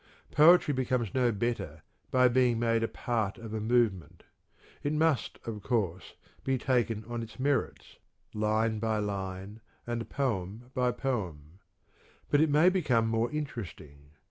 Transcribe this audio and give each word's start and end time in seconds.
Poetry 0.31 0.73
becomes 0.73 1.13
no 1.13 1.31
better 1.31 1.83
by 2.09 2.27
being 2.27 2.57
made 2.57 2.81
a 2.81 2.87
part 2.87 3.37
of 3.37 3.53
a 3.53 3.59
movement. 3.59 4.23
It 4.81 4.93
must, 4.93 5.37
of 5.45 5.61
course, 5.61 6.15
be 6.43 6.57
taken 6.57 7.05
on 7.05 7.21
its 7.21 7.39
merits 7.39 7.97
line 8.33 8.79
by 8.79 8.97
line 8.97 9.61
and 9.85 10.09
poem 10.09 10.71
by 10.73 10.91
poem. 10.91 11.59
But 12.31 12.41
it 12.41 12.49
may 12.49 12.67
become 12.69 13.09
more 13.09 13.29
interesting. 13.29 14.09